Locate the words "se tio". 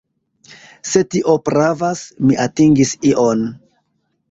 0.91-1.35